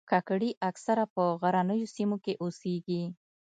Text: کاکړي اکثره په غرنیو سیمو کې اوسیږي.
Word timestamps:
کاکړي 0.11 0.49
اکثره 0.69 1.05
په 1.13 1.23
غرنیو 1.41 1.91
سیمو 1.95 2.17
کې 2.23 2.33
اوسیږي. 2.43 3.03